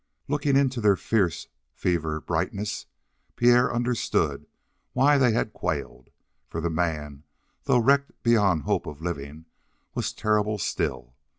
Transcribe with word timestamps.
Looking 0.27 0.57
into 0.57 0.81
their 0.81 0.95
fierce 0.95 1.47
fever 1.75 2.19
brightness, 2.19 2.87
Pierre 3.35 3.71
understood 3.71 4.47
why 4.93 5.19
they 5.19 5.31
had 5.31 5.53
quailed. 5.53 6.09
For 6.47 6.59
the 6.59 6.71
man, 6.71 7.21
though 7.65 7.77
wrecked 7.77 8.13
beyond 8.23 8.63
hope 8.63 8.87
of 8.87 8.99
living, 9.03 9.45
was 9.93 10.11
terrible 10.11 10.57
still. 10.57 11.13